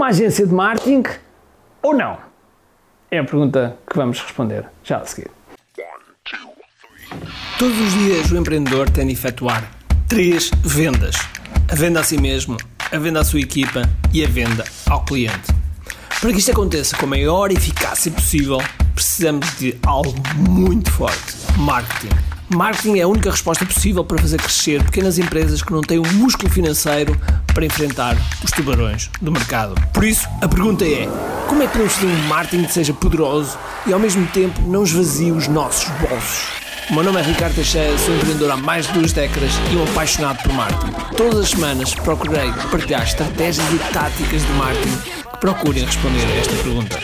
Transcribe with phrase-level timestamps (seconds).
[0.00, 1.02] uma agência de marketing
[1.82, 2.16] ou não?
[3.10, 5.30] É a pergunta que vamos responder já a seguir.
[7.58, 9.70] Todos os dias o empreendedor tem de efetuar
[10.08, 11.16] três vendas:
[11.70, 12.56] a venda a si mesmo,
[12.90, 15.52] a venda à sua equipa e a venda ao cliente.
[16.18, 18.58] Para que isto aconteça com a maior eficácia possível,
[18.94, 22.39] precisamos de algo muito forte: marketing.
[22.52, 26.12] Marketing é a única resposta possível para fazer crescer pequenas empresas que não têm o
[26.14, 27.16] músculo financeiro
[27.54, 29.80] para enfrentar os tubarões do mercado.
[29.92, 31.08] Por isso, a pergunta é:
[31.48, 34.82] como é que podemos fazer um marketing que seja poderoso e ao mesmo tempo não
[34.82, 36.48] esvazie os nossos bolsos?
[36.90, 39.84] O meu nome é Ricardo Teixeira, sou empreendedor há mais de duas décadas e um
[39.84, 40.92] apaixonado por marketing.
[41.16, 46.56] Todas as semanas procurei partilhar estratégias e táticas de marketing que procurem responder a esta
[46.56, 46.98] pergunta.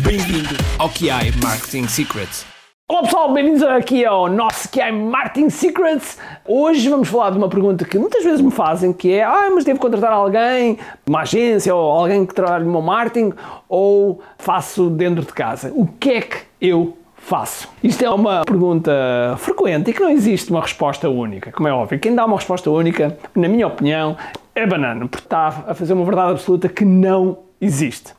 [0.00, 2.51] Bem-vindo ao QI Marketing Secrets.
[2.92, 6.18] Olá pessoal, bem-vindos aqui ao nosso QI Marketing Secrets.
[6.46, 9.64] Hoje vamos falar de uma pergunta que muitas vezes me fazem, que é ah, mas
[9.64, 10.78] devo contratar alguém,
[11.08, 13.32] uma agência ou alguém que trabalhe no meu marketing
[13.66, 15.72] ou faço dentro de casa?
[15.74, 17.66] O que é que eu faço?
[17.82, 18.92] Isto é uma pergunta
[19.38, 21.98] frequente e que não existe uma resposta única, como é óbvio.
[21.98, 24.18] Quem dá uma resposta única, na minha opinião,
[24.54, 28.12] é banana, porque está a fazer uma verdade absoluta que não existe.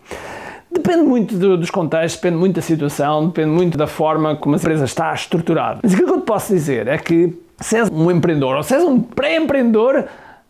[0.73, 4.57] Depende muito do, dos contextos, depende muito da situação, depende muito da forma como a
[4.57, 5.79] empresa está estruturada.
[5.83, 8.73] Mas aquilo que eu te posso dizer é que se és um empreendedor ou se
[8.73, 10.05] és um pré-empreendedor,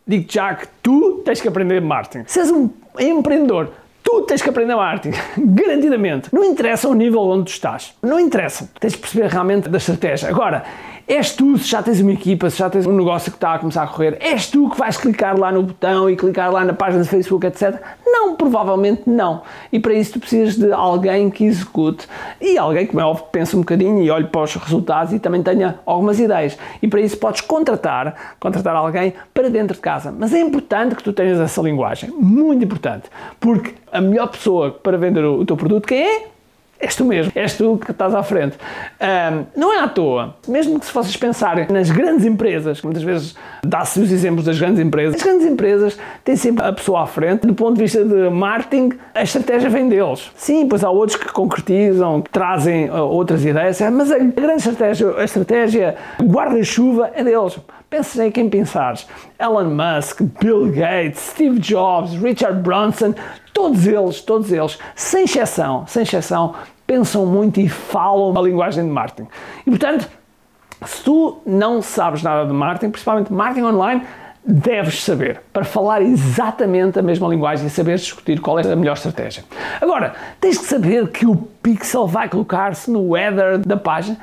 [0.06, 2.24] digo-te já que tu tens que aprender marketing.
[2.26, 3.70] Se és um empreendedor,
[4.04, 5.18] Tu tens que aprender marketing,
[5.56, 6.28] garantidamente.
[6.30, 7.94] Não interessa o nível onde tu estás.
[8.02, 8.70] Não interessa.
[8.78, 10.28] Tens de perceber realmente da estratégia.
[10.28, 10.62] Agora,
[11.06, 13.58] És tu, se já tens uma equipa, se já tens um negócio que está a
[13.58, 16.72] começar a correr, és tu que vais clicar lá no botão e clicar lá na
[16.72, 17.78] página do Facebook, etc.
[18.24, 19.42] Não, provavelmente não.
[19.70, 22.08] E para isso tu precisas de alguém que execute
[22.40, 25.78] e alguém, é óbvio, pense um bocadinho e olhe para os resultados e também tenha
[25.84, 26.56] algumas ideias.
[26.80, 30.14] E para isso podes contratar, contratar alguém para dentro de casa.
[30.16, 34.96] Mas é importante que tu tenhas essa linguagem, muito importante, porque a melhor pessoa para
[34.96, 36.33] vender o teu produto, quem é?
[36.84, 38.58] És tu mesmo, és tu que estás à frente.
[39.00, 43.34] Um, não é à toa, mesmo que se vocês pensarem nas grandes empresas, muitas vezes
[43.64, 47.46] dá-se os exemplos das grandes empresas, as grandes empresas têm sempre a pessoa à frente,
[47.46, 50.30] do ponto de vista de marketing, a estratégia vem deles.
[50.36, 55.14] Sim, pois há outros que concretizam, que trazem uh, outras ideias, mas a grande estratégia,
[55.16, 57.58] a estratégia guarda-chuva é deles.
[57.88, 59.06] Pensa em quem pensares.
[59.38, 63.14] Elon Musk, Bill Gates, Steve Jobs, Richard Branson,
[63.52, 66.54] todos eles, todos eles, sem exceção, sem exceção,
[66.86, 69.28] pensam muito e falam a linguagem de marketing.
[69.66, 70.08] E portanto,
[70.84, 74.02] se tu não sabes nada de marketing, principalmente marketing online,
[74.46, 78.92] deves saber para falar exatamente a mesma linguagem e saber discutir qual é a melhor
[78.92, 79.42] estratégia.
[79.80, 84.18] Agora, tens que saber que o pixel vai colocar-se no header da página?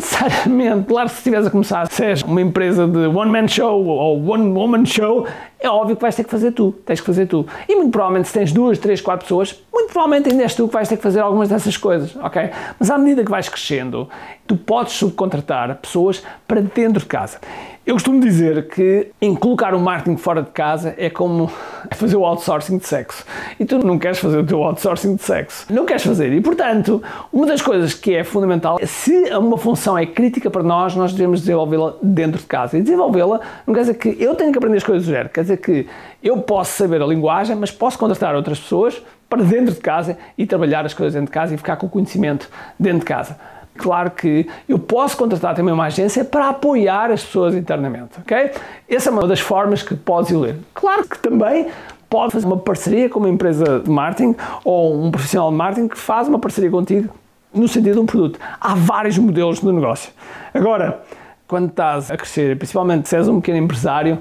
[0.00, 0.86] Necessariamente.
[0.86, 5.26] Claro, se estiveres a começar, se és uma empresa de one-man show ou one-woman show,
[5.58, 6.72] é óbvio que vais ter que fazer tu.
[6.86, 7.46] Tens que fazer tu.
[7.68, 10.72] E muito provavelmente, se tens duas, três, quatro pessoas, muito provavelmente ainda és tu que
[10.72, 12.50] vais ter que fazer algumas dessas coisas, ok?
[12.78, 14.08] Mas à medida que vais crescendo,
[14.46, 17.38] tu podes subcontratar pessoas para dentro de casa.
[17.86, 21.50] Eu costumo dizer que em colocar o marketing fora de casa é como
[21.92, 23.24] fazer o outsourcing de sexo.
[23.58, 25.64] E tu não queres fazer o teu outsourcing de sexo.
[25.72, 26.30] Não queres fazer.
[26.30, 27.02] E portanto,
[27.32, 31.40] uma das coisas que é fundamental, se uma função é crítica para nós, nós devemos
[31.40, 32.76] desenvolvê-la dentro de casa.
[32.76, 35.30] E desenvolvê-la não quer dizer que eu tenho que aprender as coisas do zero.
[35.30, 35.86] Quer dizer que
[36.22, 40.44] eu posso saber a linguagem, mas posso contratar outras pessoas para dentro de casa e
[40.44, 43.36] trabalhar as coisas dentro de casa e ficar com o conhecimento dentro de casa
[43.80, 48.50] claro que eu posso contratar também uma agência para apoiar as pessoas internamente, ok?
[48.88, 50.56] Essa é uma das formas que podes ler.
[50.74, 51.66] Claro que também
[52.08, 55.98] pode fazer uma parceria com uma empresa de marketing ou um profissional de marketing que
[55.98, 57.12] faz uma parceria contigo
[57.54, 58.38] no sentido de um produto.
[58.60, 60.12] Há vários modelos de negócio.
[60.52, 61.00] Agora,
[61.48, 64.18] quando estás a crescer, principalmente se és um pequeno empresário,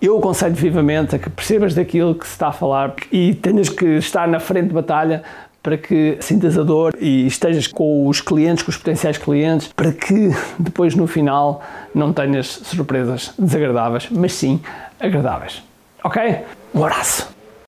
[0.00, 3.96] eu aconselho vivamente a que percebas daquilo que se está a falar e tenhas que
[3.96, 5.22] estar na frente de batalha
[5.64, 9.90] para que sintas a dor e estejas com os clientes, com os potenciais clientes, para
[9.92, 10.28] que
[10.60, 11.62] depois no final
[11.94, 14.60] não tenhas surpresas desagradáveis, mas sim
[15.00, 15.62] agradáveis.
[16.04, 16.44] Ok?
[16.74, 17.33] Um abraço!